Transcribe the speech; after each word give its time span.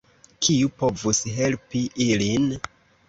Kiu 0.45 0.71
povus 0.79 1.21
helpi 1.37 1.83
ilin? 2.07 2.49